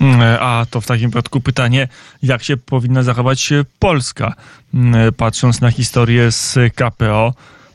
Mm, 0.00 0.20
a 0.40 0.66
to 0.70 0.80
w 0.80 0.86
takim 0.86 1.10
przypadku 1.10 1.40
pytanie, 1.40 1.88
jak 2.22 2.42
się 2.42 2.56
powinna 2.56 3.02
zachować 3.02 3.52
Polska, 3.78 4.34
mm, 4.74 5.14
patrząc 5.14 5.60
na 5.60 5.70
historię 5.70 6.32
z 6.32 6.54
KPO, 6.74 7.34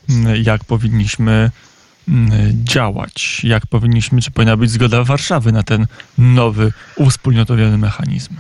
mm, 0.10 0.44
jak 0.44 0.64
powinniśmy 0.64 1.52
działać, 2.54 3.42
jak 3.44 3.68
powinniśmy, 3.68 4.22
czy 4.22 4.32
powinna 4.32 4.58
być 4.58 4.72
zgoda 4.72 5.04
Warszawy 5.04 5.52
na 5.52 5.64
ten 5.64 5.88
nowy, 6.18 6.74
uwspólnotowiony 6.96 7.78
mechanizm? 7.78 8.36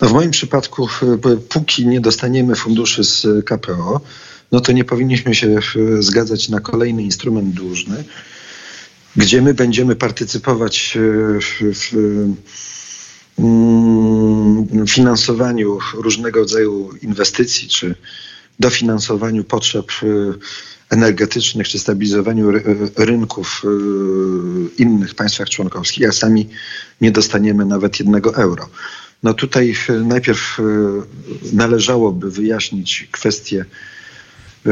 No 0.00 0.08
w 0.08 0.12
moim 0.12 0.30
przypadku, 0.30 0.88
póki 1.48 1.86
nie 1.86 2.00
dostaniemy 2.00 2.56
funduszy 2.56 3.04
z 3.04 3.26
KPO, 3.44 4.00
no 4.52 4.60
to 4.60 4.72
nie 4.72 4.84
powinniśmy 4.84 5.34
się 5.34 5.58
zgadzać 5.98 6.48
na 6.48 6.60
kolejny 6.60 7.02
instrument 7.02 7.54
dłużny, 7.54 8.04
gdzie 9.16 9.42
my 9.42 9.54
będziemy 9.54 9.96
partycypować 9.96 10.98
w, 11.40 11.74
w 11.74 11.96
mm, 13.38 14.86
finansowaniu 14.86 15.78
różnego 15.94 16.40
rodzaju 16.40 16.90
inwestycji 17.02 17.68
czy 17.68 17.94
dofinansowaniu 18.60 19.44
potrzeb 19.44 19.86
energetycznych 20.90 21.68
czy 21.68 21.78
stabilizowaniu 21.78 22.52
rynków 22.96 23.62
w 23.64 24.70
innych 24.78 25.14
państwach 25.14 25.50
członkowskich, 25.50 26.08
a 26.08 26.12
sami 26.12 26.48
nie 27.00 27.10
dostaniemy 27.10 27.64
nawet 27.64 27.98
jednego 27.98 28.34
euro. 28.34 28.68
No 29.26 29.34
tutaj 29.34 29.74
e, 29.88 29.92
najpierw 29.92 30.60
e, 30.60 30.62
należałoby 31.52 32.30
wyjaśnić 32.30 33.08
kwestię 33.12 33.64
e, 34.66 34.70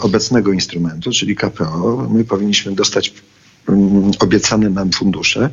obecnego 0.00 0.52
instrumentu, 0.52 1.10
czyli 1.10 1.36
KPO. 1.36 2.08
My 2.10 2.24
powinniśmy 2.24 2.72
dostać 2.74 3.14
mm, 3.68 4.10
obiecane 4.18 4.70
nam 4.70 4.92
fundusze, 4.92 5.50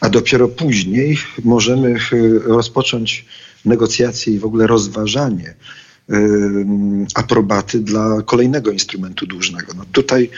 a 0.00 0.08
dopiero 0.08 0.48
później 0.48 1.18
możemy 1.44 1.96
rozpocząć 2.44 3.24
negocjacje 3.64 4.34
i 4.34 4.38
w 4.38 4.44
ogóle 4.44 4.66
rozważanie 4.66 5.54
aprobaty 7.14 7.80
dla 7.80 8.22
kolejnego 8.26 8.70
instrumentu 8.70 9.26
dłużnego. 9.26 9.72
No 9.76 9.84
tutaj 9.92 10.30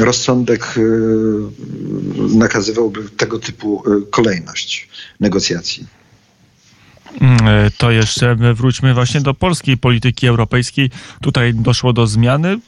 rozsądek 0.00 0.74
y, 0.76 0.82
nakazywałby 2.34 3.08
tego 3.16 3.38
typu 3.38 3.82
y, 3.92 4.06
kolejność 4.10 4.88
negocjacji. 5.20 5.86
Mm, 7.20 7.48
e, 7.48 7.70
to 7.70 7.90
jeszcze 7.90 8.36
wróćmy 8.54 8.94
właśnie 8.94 9.20
do 9.20 9.34
polskiej 9.34 9.76
polityki 9.76 10.26
europejskiej. 10.26 10.90
Tutaj 11.22 11.54
doszło 11.54 11.92
do 11.92 12.06
zmiany, 12.06 12.58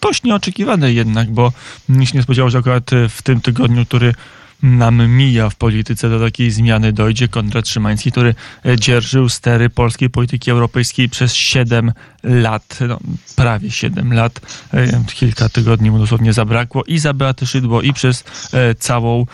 dość 0.00 0.22
nieoczekiwanej 0.22 0.96
jednak, 0.96 1.30
bo 1.30 1.52
nikt 1.88 2.14
nie 2.14 2.22
spodziewał, 2.22 2.50
że 2.50 2.58
akurat 2.58 2.90
w 3.08 3.22
tym 3.22 3.40
tygodniu, 3.40 3.86
który 3.86 4.14
nam 4.62 5.08
mija 5.08 5.50
w 5.50 5.54
polityce, 5.54 6.10
do 6.10 6.20
takiej 6.20 6.50
zmiany 6.50 6.92
dojdzie. 6.92 7.28
Konrad 7.28 7.68
Szymański, 7.68 8.12
który 8.12 8.34
e, 8.66 8.76
dzierżył 8.76 9.28
stery 9.28 9.70
polskiej 9.70 10.10
polityki 10.10 10.50
europejskiej 10.50 11.08
przez 11.08 11.34
7 11.34 11.92
lat, 12.22 12.78
no, 12.88 12.98
prawie 13.36 13.70
7 13.70 14.12
lat, 14.12 14.40
e, 14.74 15.04
kilka 15.14 15.48
tygodni 15.48 15.90
mu 15.90 15.98
dosłownie 15.98 16.32
zabrakło 16.32 16.84
i 16.84 16.98
za 16.98 17.14
Beaty 17.14 17.46
Szydło 17.46 17.82
i 17.82 17.92
przez 17.92 18.24
e, 18.52 18.74
całą 18.74 19.26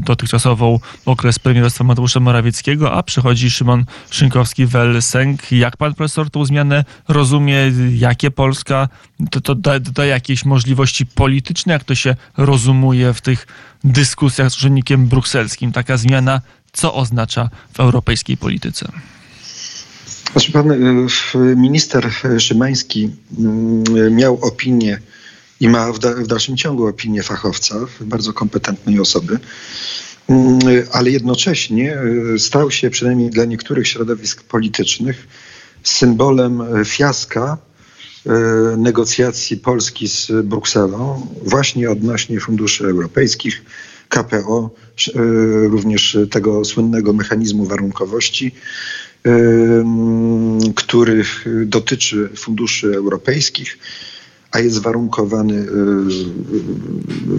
dotychczasową 0.00 0.80
okres 1.06 1.38
premierostwa 1.38 1.84
Mateusza 1.84 2.20
Morawieckiego, 2.20 2.92
a 2.92 3.02
przychodzi 3.02 3.50
Szymon 3.50 3.84
Szynkowski-Welsenk. 4.10 5.36
Jak 5.50 5.76
pan 5.76 5.94
profesor 5.94 6.30
tą 6.30 6.44
zmianę 6.44 6.84
rozumie? 7.08 7.56
Jakie 7.92 8.30
Polska 8.30 8.88
to, 9.30 9.40
to 9.40 9.54
da, 9.54 9.80
da 9.80 10.06
jakieś 10.06 10.44
możliwości 10.44 11.06
polityczne? 11.06 11.72
Jak 11.72 11.84
to 11.84 11.94
się 11.94 12.16
rozumuje 12.36 13.14
w 13.14 13.20
tych 13.20 13.46
dyskusjach 13.92 14.50
z 14.50 14.56
urzędnikiem 14.56 15.06
brukselskim. 15.06 15.72
Taka 15.72 15.96
zmiana 15.96 16.40
co 16.72 16.94
oznacza 16.94 17.50
w 17.72 17.80
europejskiej 17.80 18.36
polityce? 18.36 18.88
Znaczy 20.32 20.52
pan 20.52 20.70
y, 20.70 21.56
minister 21.56 22.10
Szymański 22.38 23.10
mm, 23.38 24.14
miał 24.14 24.44
opinię 24.44 24.98
i 25.60 25.68
ma 25.68 25.92
w 25.92 26.26
dalszym 26.26 26.56
ciągu 26.56 26.86
opinię 26.86 27.22
fachowca, 27.22 27.74
bardzo 28.00 28.32
kompetentnej 28.32 29.00
osoby, 29.00 29.38
mm, 30.28 30.58
ale 30.92 31.10
jednocześnie 31.10 31.98
y, 32.34 32.38
stał 32.38 32.70
się 32.70 32.90
przynajmniej 32.90 33.30
dla 33.30 33.44
niektórych 33.44 33.88
środowisk 33.88 34.42
politycznych 34.42 35.28
symbolem 35.82 36.62
fiaska 36.84 37.58
E, 37.75 37.75
negocjacji 38.76 39.56
Polski 39.56 40.08
z 40.08 40.32
Brukselą 40.44 41.26
właśnie 41.42 41.90
odnośnie 41.90 42.40
funduszy 42.40 42.86
europejskich, 42.86 43.62
KPO, 44.08 44.70
e, 45.14 45.20
również 45.68 46.18
tego 46.30 46.64
słynnego 46.64 47.12
mechanizmu 47.12 47.64
warunkowości, 47.64 48.52
e, 49.26 49.30
który 50.74 51.24
dotyczy 51.66 52.28
funduszy 52.36 52.94
europejskich, 52.94 53.78
a 54.50 54.60
jest 54.60 54.82
warunkowany 54.82 55.66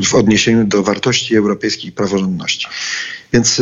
w 0.03 0.15
odniesieniu 0.15 0.65
do 0.65 0.83
wartości 0.83 1.35
europejskiej 1.35 1.91
praworządności. 1.91 2.67
Więc 3.33 3.61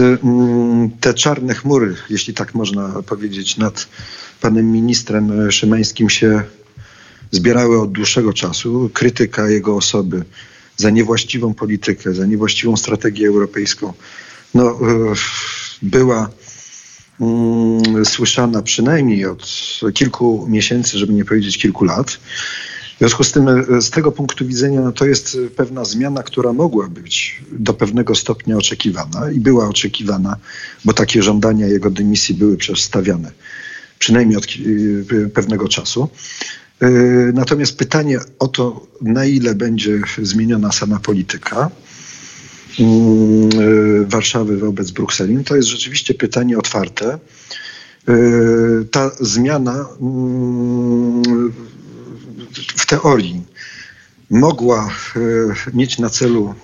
te 1.02 1.14
czarne 1.14 1.54
chmury, 1.54 1.96
jeśli 2.10 2.34
tak 2.34 2.56
można 2.56 2.90
powiedzieć, 2.90 3.58
nad 3.58 3.88
panem 4.42 4.72
ministrem 4.72 5.52
Szymańskim 5.52 6.10
się 6.10 6.44
zbierały 7.36 7.82
od 7.82 7.92
dłuższego 7.92 8.34
czasu. 8.34 8.90
Krytyka 8.94 9.50
jego 9.50 9.76
osoby 9.76 10.26
za 10.78 10.90
niewłaściwą 10.90 11.54
politykę, 11.54 12.14
za 12.14 12.26
niewłaściwą 12.26 12.78
strategię 12.78 13.28
europejską, 13.28 13.94
no, 14.54 14.72
y, 14.72 15.16
była 15.82 16.30
mm, 17.22 18.06
słyszana 18.06 18.62
przynajmniej 18.62 19.26
od 19.26 19.50
kilku 19.94 20.46
miesięcy, 20.50 20.98
żeby 20.98 21.14
nie 21.14 21.26
powiedzieć 21.26 21.58
kilku 21.58 21.86
lat. 21.86 22.20
W 22.96 22.98
związku 22.98 23.24
z 23.24 23.32
tym, 23.32 23.48
e, 23.48 23.82
z 23.82 23.90
tego 23.90 24.12
punktu 24.12 24.46
widzenia, 24.46 24.82
no 24.82 24.92
to 24.92 25.06
jest 25.06 25.38
pewna 25.56 25.86
zmiana, 25.86 26.24
która 26.24 26.54
mogła 26.54 26.88
być 26.88 27.42
do 27.52 27.74
pewnego 27.74 28.16
stopnia 28.16 28.58
oczekiwana 28.58 29.32
i 29.32 29.40
była 29.40 29.68
oczekiwana, 29.70 30.38
bo 30.86 30.94
takie 30.94 31.24
żądania 31.24 31.68
jego 31.68 31.90
dymisji 31.90 32.36
były 32.36 32.58
przedstawiane 32.58 33.32
przynajmniej 34.00 34.38
od 34.38 34.46
e, 34.46 35.30
pewnego 35.30 35.68
czasu. 35.68 36.10
E, 36.82 36.88
natomiast 37.34 37.78
pytanie 37.78 38.20
o 38.40 38.48
to, 38.48 38.88
na 39.02 39.26
ile 39.26 39.56
będzie 39.56 40.02
zmieniona 40.22 40.72
sama 40.72 41.00
polityka 41.00 41.72
mm, 42.80 44.10
Warszawy 44.10 44.58
wobec 44.58 44.92
Brukseli, 44.92 45.44
to 45.44 45.56
jest 45.56 45.68
rzeczywiście 45.68 46.14
pytanie 46.14 46.58
otwarte. 46.58 47.20
Ta 48.92 49.12
zmiana 49.20 49.86
mm, 50.02 51.54
w 52.76 52.86
teorii 52.86 53.42
mogła 54.30 54.90
e, 55.16 55.20
mieć 55.74 56.00
na 56.00 56.10
celu 56.10 56.56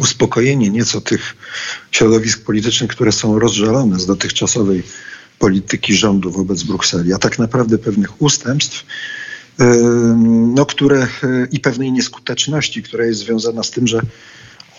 uspokojenie 0.00 0.70
nieco 0.70 1.00
tych 1.00 1.36
środowisk 1.90 2.44
politycznych, 2.44 2.90
które 2.90 3.12
są 3.12 3.38
rozżalone 3.38 3.98
z 4.00 4.06
dotychczasowej 4.06 4.82
polityki 5.38 5.94
rządu 5.94 6.30
wobec 6.30 6.62
Brukseli, 6.62 7.12
a 7.12 7.18
tak 7.18 7.38
naprawdę 7.38 7.78
pewnych 7.78 8.22
ustępstw, 8.22 8.84
no, 10.54 10.66
które 10.66 11.02
e, 11.02 11.08
i 11.52 11.60
pewnej 11.60 11.92
nieskuteczności, 11.92 12.82
która 12.82 13.04
jest 13.04 13.20
związana 13.20 13.62
z 13.62 13.70
tym, 13.70 13.86
że 13.86 14.00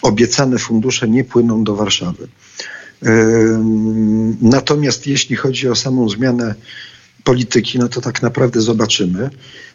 obiecane 0.02 0.58
fundusze 0.58 1.08
nie 1.08 1.24
płyną 1.24 1.64
do 1.64 1.76
Warszawy. 1.76 2.28
Natomiast 4.42 5.08
jeśli 5.08 5.36
chodzi 5.36 5.70
o 5.70 5.76
samą 5.76 6.10
zmianę 6.10 6.56
polityki, 7.24 7.80
no 7.80 7.90
to 7.90 8.02
tak 8.02 8.22
naprawdę 8.22 8.62
zobaczymy. 8.62 9.30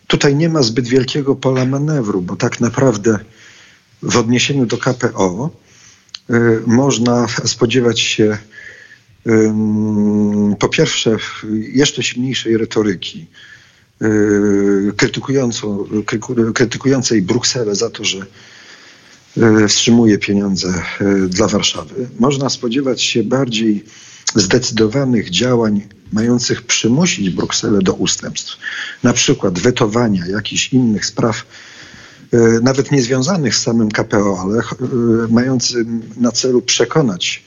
Tutaj 0.06 0.36
nie 0.36 0.48
ma 0.48 0.62
zbyt 0.62 0.88
wielkiego 0.88 1.34
pola 1.34 1.64
manewru, 1.64 2.22
bo 2.22 2.36
tak 2.36 2.60
naprawdę 2.60 3.18
w 4.02 4.16
odniesieniu 4.16 4.66
do 4.66 4.78
KPO 4.78 5.50
y, 6.30 6.34
można 6.66 7.26
spodziewać 7.44 8.00
się 8.00 8.38
po 10.58 10.68
pierwsze 10.68 11.16
jeszcze 11.72 12.02
silniejszej 12.02 12.56
retoryki, 12.56 13.26
y, 14.02 14.92
krytykującą, 14.96 15.84
krytykującej 16.54 17.22
Brukselę 17.22 17.74
za 17.74 17.90
to, 17.90 18.04
że 18.04 18.26
y, 19.64 19.68
wstrzymuje 19.68 20.18
pieniądze 20.18 20.82
dla 21.28 21.48
Warszawy. 21.48 22.08
Można 22.20 22.48
spodziewać 22.48 23.02
się 23.02 23.22
bardziej 23.22 23.84
zdecydowanych 24.34 25.30
działań 25.30 25.88
mających 26.12 26.62
przymusić 26.62 27.30
Brukselę 27.30 27.78
do 27.78 27.94
ustępstw, 27.94 28.56
na 29.02 29.12
przykład 29.12 29.58
wetowania 29.58 30.26
jakichś 30.26 30.72
innych 30.72 31.06
spraw, 31.06 31.46
nawet 32.62 32.92
niezwiązanych 32.92 33.56
z 33.56 33.62
samym 33.62 33.90
KPO, 33.90 34.40
ale 34.40 34.62
mającym 35.28 36.02
na 36.16 36.32
celu 36.32 36.62
przekonać 36.62 37.44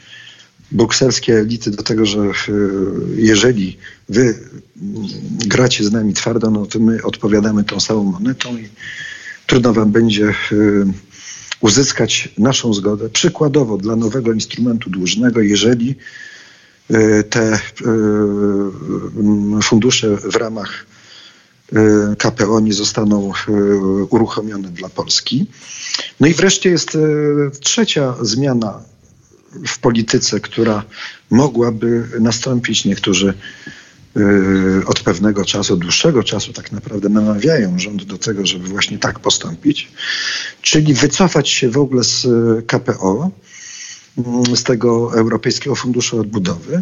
brukselskie 0.72 1.40
elity 1.40 1.72
do 1.72 1.84
tego, 1.84 2.06
że 2.06 2.20
e, 2.20 2.32
jeżeli 3.16 3.78
wy 4.10 4.40
gracie 5.46 5.84
z 5.84 5.92
nami 5.92 6.14
twardo, 6.14 6.52
no 6.52 6.66
to 6.66 6.80
my 6.80 7.04
odpowiadamy 7.04 7.64
tą 7.64 7.80
samą 7.80 8.04
monetą 8.04 8.58
i 8.58 8.70
trudno 9.48 9.74
wam 9.74 9.92
będzie 9.92 10.34
uzyskać 11.60 12.30
naszą 12.38 12.74
zgodę. 12.74 13.10
Przykładowo 13.10 13.78
dla 13.78 13.96
nowego 13.96 14.34
instrumentu 14.34 14.90
dłużnego, 14.90 15.42
jeżeli 15.42 15.96
E, 16.92 17.24
te 17.24 17.42
e, 17.42 17.60
fundusze 19.64 20.18
w 20.18 20.36
ramach 20.36 20.86
e, 21.74 22.16
KPO 22.16 22.60
nie 22.60 22.74
zostaną 22.74 23.32
uruchomione 24.10 24.70
dla 24.70 24.90
Polski. 24.90 25.46
No 26.20 26.28
i 26.28 26.34
wreszcie 26.34 26.70
jest 26.70 26.98
trzecia 27.60 28.16
zmiana 28.22 28.84
w 29.68 29.80
polityce, 29.80 30.40
która 30.40 30.84
mogłaby 31.30 32.08
nastąpić. 32.20 32.86
Niektórzy 32.86 33.34
od 34.86 35.00
pewnego 35.00 35.46
czasu, 35.46 35.74
od 35.74 35.80
dłuższego 35.80 36.24
czasu 36.24 36.54
tak 36.54 36.72
naprawdę 36.72 37.10
namawiają 37.10 37.80
rząd 37.80 38.04
do 38.04 38.18
tego, 38.18 38.46
żeby 38.46 38.68
właśnie 38.68 38.98
tak 39.00 39.20
postąpić, 39.20 39.92
czyli 40.62 40.94
wycofać 40.94 41.50
się 41.50 41.70
w 41.70 41.78
ogóle 41.78 42.04
z 42.04 42.28
KPO, 42.68 43.32
z 44.56 44.64
tego 44.64 45.18
Europejskiego 45.18 45.76
Funduszu 45.76 46.20
Odbudowy, 46.20 46.82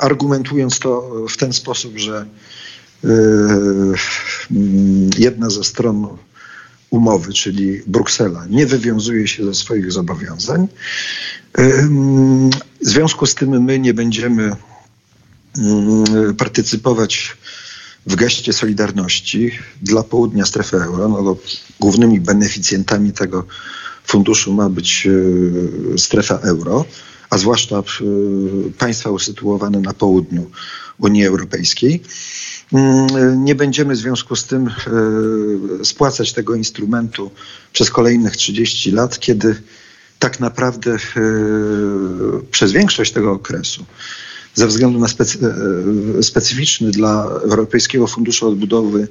argumentując 0.00 0.78
to 0.78 1.10
w 1.28 1.36
ten 1.36 1.52
sposób, 1.52 1.98
że 1.98 2.26
jedna 5.18 5.50
ze 5.50 5.64
stron 5.64 6.08
umowy, 6.92 7.32
czyli 7.32 7.82
Bruksela, 7.86 8.46
nie 8.50 8.66
wywiązuje 8.66 9.28
się 9.28 9.44
ze 9.44 9.54
swoich 9.54 9.92
zobowiązań. 9.92 10.68
W 12.80 12.88
związku 12.88 13.26
z 13.26 13.34
tym 13.34 13.64
my 13.64 13.78
nie 13.78 13.94
będziemy 13.94 14.56
partycypować 16.38 17.36
w 18.06 18.14
geście 18.14 18.52
solidarności 18.52 19.50
dla 19.82 20.02
południa 20.02 20.46
strefy 20.46 20.76
euro, 20.76 21.08
no 21.08 21.36
głównymi 21.80 22.20
beneficjentami 22.20 23.12
tego 23.12 23.44
funduszu 24.04 24.52
ma 24.52 24.68
być 24.68 25.06
e, 25.94 25.98
strefa 25.98 26.34
euro, 26.34 26.84
a 27.30 27.38
zwłaszcza 27.38 27.78
e, 27.78 27.82
państwa 28.78 29.10
usytuowane 29.10 29.80
na 29.80 29.92
południu 29.92 30.50
Unii 30.98 31.26
Europejskiej. 31.26 32.02
Mm, 32.72 33.44
nie 33.44 33.54
będziemy 33.54 33.94
w 33.94 33.98
związku 33.98 34.36
z 34.36 34.44
tym 34.44 34.68
e, 34.68 35.84
spłacać 35.84 36.32
tego 36.32 36.54
instrumentu 36.54 37.30
przez 37.72 37.90
kolejnych 37.90 38.36
30 38.36 38.90
lat, 38.90 39.18
kiedy 39.18 39.62
tak 40.18 40.40
naprawdę 40.40 40.96
przez 42.50 42.72
większość 42.72 43.12
tego 43.12 43.32
okresu, 43.32 43.84
ze 44.54 44.66
względu 44.66 44.98
na 44.98 45.08
specy 45.08 45.38
specyficzny 46.22 46.90
dla 46.90 47.24
Europejskiego 47.24 48.06
Funduszu 48.06 48.48
Odbudowy 48.48 49.08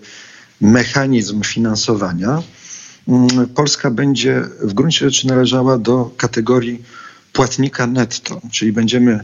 mechanizm 0.61 1.41
finansowania, 1.41 2.43
Mm, 3.07 3.47
Polska 3.47 3.91
będzie 3.91 4.43
w 4.61 4.73
gruncie 4.73 5.09
rzeczy 5.09 5.27
należała 5.27 5.77
do 5.77 6.11
kategorii 6.17 6.83
płatnika 7.33 7.87
netto, 7.87 8.41
czyli 8.51 8.71
będziemy 8.71 9.19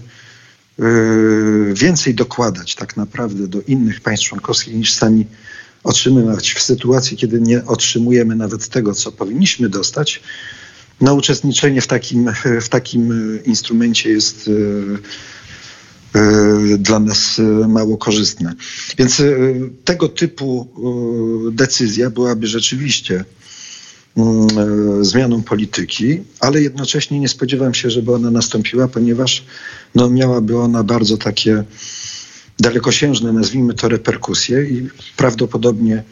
więcej 1.73 2.15
dokładać 2.15 2.75
tak 2.75 2.97
naprawdę 2.97 3.47
do 3.47 3.61
innych 3.61 4.01
państw 4.01 4.25
członkowskich 4.25 4.75
niż 4.75 4.93
sami 4.93 5.25
otrzymywać 5.83 6.51
w 6.51 6.61
sytuacji, 6.61 7.17
kiedy 7.17 7.41
nie 7.41 7.65
otrzymujemy 7.65 8.35
nawet 8.35 8.67
tego, 8.69 8.93
co 8.93 9.11
powinniśmy 9.11 9.69
dostać. 9.69 10.21
No, 11.01 11.13
uczestniczenie 11.13 11.81
w 11.81 11.87
takim, 11.87 12.31
w 12.61 12.69
takim 12.69 13.13
instrumencie 13.45 14.09
jest 14.09 14.47
y, 14.47 14.51
y, 16.15 16.77
dla 16.77 16.99
nas 16.99 17.41
mało 17.67 17.97
korzystne. 17.97 18.53
Więc 18.97 19.21
tego 19.85 20.09
typu 20.09 20.67
decyzja 21.51 22.09
byłaby 22.09 22.47
rzeczywiście 22.47 23.25
zmianą 25.01 25.43
polityki, 25.43 26.23
ale 26.39 26.61
jednocześnie 26.61 27.19
nie 27.19 27.29
spodziewam 27.29 27.73
się, 27.73 27.89
żeby 27.89 28.13
ona 28.13 28.31
nastąpiła, 28.31 28.87
ponieważ 28.87 29.45
no, 29.95 30.09
miałaby 30.09 30.57
ona 30.57 30.83
bardzo 30.83 31.17
takie 31.17 31.63
dalekosiężne, 32.59 33.33
nazwijmy 33.33 33.73
to, 33.73 33.89
reperkusje 33.89 34.63
i 34.63 34.89
prawdopodobnie 35.17 36.03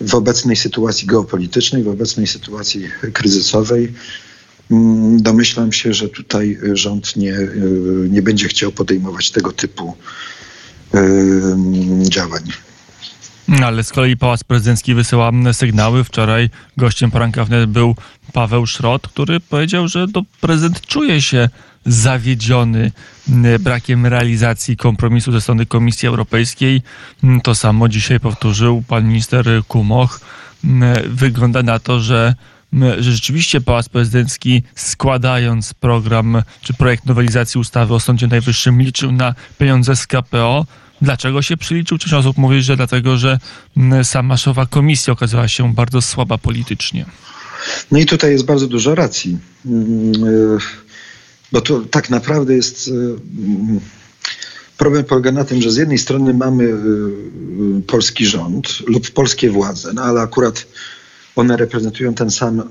w 0.00 0.14
obecnej 0.14 0.56
sytuacji 0.56 1.06
geopolitycznej, 1.06 1.82
w 1.82 1.88
obecnej 1.88 2.26
sytuacji 2.26 2.88
kryzysowej, 3.12 3.92
mm, 4.70 5.22
domyślam 5.22 5.72
się, 5.72 5.94
że 5.94 6.08
tutaj 6.08 6.58
rząd 6.72 7.16
nie, 7.16 7.34
e, 7.34 7.48
nie 8.10 8.22
będzie 8.22 8.48
chciał 8.48 8.72
podejmować 8.72 9.30
tego 9.30 9.52
typu 9.52 9.96
e, 10.94 11.04
działań. 12.02 12.42
Ale 13.62 13.84
z 13.84 13.92
kolei 13.92 14.16
Pałac 14.16 14.44
Prezydencki 14.44 14.94
wysyła 14.94 15.30
sygnały. 15.52 16.04
Wczoraj 16.04 16.50
gościem 16.76 17.10
poranka 17.10 17.44
wnet 17.44 17.70
był 17.70 17.96
Paweł 18.32 18.66
Szrot, 18.66 19.08
który 19.08 19.40
powiedział, 19.40 19.88
że 19.88 20.08
to 20.08 20.22
prezydent 20.40 20.80
czuje 20.80 21.22
się 21.22 21.48
zawiedziony 21.86 22.92
brakiem 23.60 24.06
realizacji 24.06 24.76
kompromisu 24.76 25.32
ze 25.32 25.40
strony 25.40 25.66
Komisji 25.66 26.08
Europejskiej. 26.08 26.82
To 27.42 27.54
samo 27.54 27.88
dzisiaj 27.88 28.20
powtórzył 28.20 28.82
pan 28.88 29.08
minister 29.08 29.46
Kumoch. 29.68 30.20
Wygląda 31.04 31.62
na 31.62 31.78
to, 31.78 32.00
że 32.00 32.34
że 32.98 33.12
rzeczywiście 33.12 33.60
Pałac 33.60 33.88
Prezydencki 33.88 34.62
składając 34.74 35.74
program 35.74 36.42
czy 36.62 36.74
projekt 36.74 37.06
nowelizacji 37.06 37.60
ustawy 37.60 37.94
o 37.94 38.00
Sądzie 38.00 38.26
Najwyższym 38.26 38.82
liczył 38.82 39.12
na 39.12 39.34
pieniądze 39.58 39.96
z 39.96 40.06
KPO. 40.06 40.66
Dlaczego 41.04 41.42
się 41.42 41.56
przyliczył? 41.56 41.98
Część 41.98 42.14
osób 42.14 42.36
mówi, 42.36 42.62
że 42.62 42.76
dlatego, 42.76 43.16
że 43.16 43.38
sama 44.02 44.36
szefa 44.36 44.66
komisji 44.66 45.12
okazała 45.12 45.48
się 45.48 45.74
bardzo 45.74 46.02
słaba 46.02 46.38
politycznie. 46.38 47.06
No 47.90 47.98
i 47.98 48.06
tutaj 48.06 48.32
jest 48.32 48.44
bardzo 48.44 48.66
dużo 48.66 48.94
racji. 48.94 49.38
Bo 51.52 51.60
to 51.60 51.80
tak 51.80 52.10
naprawdę 52.10 52.54
jest. 52.54 52.90
Problem 54.78 55.04
polega 55.04 55.32
na 55.32 55.44
tym, 55.44 55.62
że 55.62 55.70
z 55.70 55.76
jednej 55.76 55.98
strony 55.98 56.34
mamy 56.34 56.74
polski 57.86 58.26
rząd 58.26 58.80
lub 58.86 59.10
polskie 59.10 59.50
władze, 59.50 59.92
no 59.92 60.02
ale 60.02 60.20
akurat 60.20 60.66
one 61.36 61.56
reprezentują 61.56 62.14
ten 62.14 62.30
sam 62.30 62.62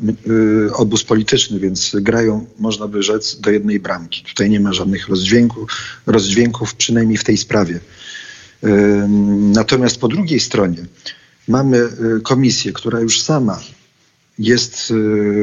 obóz 0.74 1.04
polityczny, 1.04 1.60
więc 1.60 1.96
grają, 2.02 2.46
można 2.60 2.88
by 2.88 3.04
rzec, 3.04 3.40
do 3.40 3.52
jednej 3.52 3.80
bramki. 3.80 4.24
Tutaj 4.24 4.50
nie 4.50 4.60
ma 4.60 4.74
żadnych 4.74 5.08
rozdźwięków, 5.08 5.70
rozdźwięków 6.06 6.76
przynajmniej 6.76 7.18
w 7.18 7.24
tej 7.24 7.38
sprawie. 7.38 7.80
Y, 8.64 9.08
natomiast 9.54 10.00
po 10.00 10.08
drugiej 10.08 10.40
stronie 10.40 10.86
mamy 11.48 11.78
y, 11.78 12.22
komisję, 12.24 12.74
która 12.74 13.00
już 13.00 13.22
sama 13.22 13.60
jest 14.40 14.94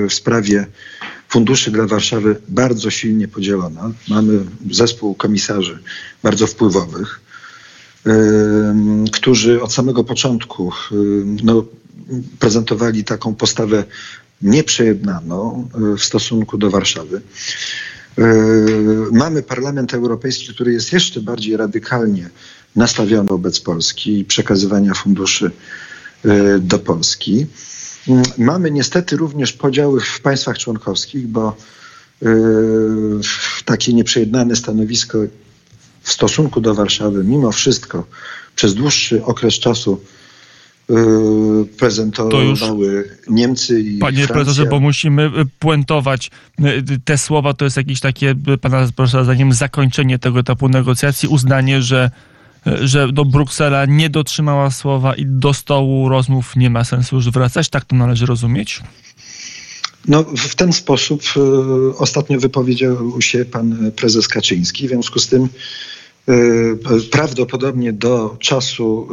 w 0.08 0.12
sprawie 0.12 0.66
funduszy 1.28 1.70
dla 1.70 1.86
Warszawy 1.86 2.36
bardzo 2.48 2.90
silnie 2.90 3.28
podzielona. 3.28 3.92
Mamy 4.08 4.44
zespół 4.70 5.14
komisarzy 5.14 5.78
bardzo 6.22 6.46
wpływowych, 6.46 7.20
którzy 9.12 9.62
od 9.62 9.72
samego 9.72 10.04
początku 10.04 10.72
no, 11.42 11.64
prezentowali 12.38 13.04
taką 13.04 13.34
postawę 13.34 13.84
nieprzejednaną 14.42 15.68
e, 15.74 15.96
w 15.96 16.04
stosunku 16.04 16.58
do 16.58 16.70
Warszawy. 16.70 17.20
Mamy 19.12 19.42
Parlament 19.42 19.94
Europejski, 19.94 20.54
który 20.54 20.72
jest 20.72 20.92
jeszcze 20.92 21.20
bardziej 21.20 21.56
radykalnie 21.56 22.30
nastawiony 22.76 23.28
wobec 23.28 23.60
Polski 23.60 24.18
i 24.18 24.24
przekazywania 24.24 24.94
funduszy 24.94 25.50
e, 26.24 26.58
do 26.58 26.78
Polski. 26.78 27.46
Mamy 28.38 28.70
niestety 28.70 29.16
również 29.16 29.52
podziały 29.52 30.00
w 30.00 30.20
państwach 30.20 30.58
członkowskich, 30.58 31.26
bo 31.26 31.56
takie 33.64 33.92
nieprzejednane 33.92 34.56
stanowisko 34.56 35.18
w 36.02 36.12
stosunku 36.12 36.60
do 36.60 36.74
Warszawy, 36.74 37.24
mimo 37.24 37.52
wszystko, 37.52 38.06
przez 38.56 38.74
dłuższy 38.74 39.24
okres 39.24 39.54
czasu 39.54 40.00
Y, 40.90 41.66
prezentowały 41.78 43.16
Niemcy 43.28 43.80
i 43.80 43.98
Panie 43.98 44.16
Francja. 44.16 44.34
profesorze, 44.34 44.66
bo 44.66 44.80
musimy 44.80 45.22
y, 45.22 45.30
puentować 45.58 46.30
y, 46.60 47.00
te 47.04 47.18
słowa, 47.18 47.54
to 47.54 47.64
jest 47.64 47.76
jakieś 47.76 48.00
takie, 48.00 48.34
pana 48.60 48.88
profesora 48.96 49.24
zdaniem, 49.24 49.52
zakończenie 49.52 50.18
tego 50.18 50.40
etapu 50.40 50.68
negocjacji, 50.68 51.28
uznanie, 51.28 51.82
że 51.82 52.10
że 52.66 53.12
do 53.12 53.24
Bruksela 53.24 53.86
nie 53.86 54.10
dotrzymała 54.10 54.70
słowa 54.70 55.14
i 55.14 55.26
do 55.26 55.54
stołu 55.54 56.08
rozmów 56.08 56.56
nie 56.56 56.70
ma 56.70 56.84
sensu 56.84 57.16
już 57.16 57.30
wracać. 57.30 57.68
Tak 57.68 57.84
to 57.84 57.96
należy 57.96 58.26
rozumieć? 58.26 58.80
No, 60.08 60.22
w 60.22 60.54
ten 60.54 60.72
sposób 60.72 61.22
ostatnio 61.98 62.40
wypowiedział 62.40 63.20
się 63.20 63.44
pan 63.44 63.92
prezes 63.96 64.28
Kaczyński. 64.28 64.86
W 64.86 64.90
związku 64.90 65.18
z 65.18 65.28
tym 65.28 65.48
Y, 66.28 67.08
prawdopodobnie 67.10 67.92
do 67.92 68.36
czasu 68.38 69.08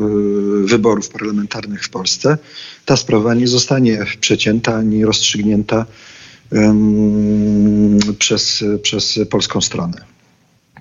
y, 0.63 0.67
wyborów 0.67 1.09
parlamentarnych 1.09 1.83
w 1.83 1.89
Polsce 1.89 2.37
ta 2.85 2.97
sprawa 2.97 3.33
nie 3.33 3.47
zostanie 3.47 4.05
przecięta 4.19 4.75
ani 4.75 5.05
rozstrzygnięta 5.05 5.85
przez, 8.19 8.63
przez 8.81 9.19
polską 9.29 9.61
stronę. 9.61 10.16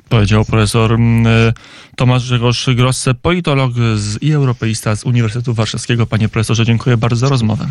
Powiedział 0.09 0.45
profesor 0.45 0.92
mm, 0.92 1.27
y, 1.27 1.53
Tomasz 1.97 2.25
Grzegorz 2.25 2.69
Grosse, 2.75 3.14
politolog 3.14 3.73
z, 3.97 4.23
i 4.23 4.33
europeista 4.33 4.97
z 4.97 5.05
Uniwersytetu 5.05 5.55
Warszawskiego. 5.55 6.07
Panie 6.07 6.29
profesorze, 6.29 6.64
dziękuję 6.66 6.97
bardzo 6.97 7.16
za 7.16 7.29
rozmowę. 7.29 7.66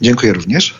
Dziękuję 0.00 0.32
również. 0.32 0.72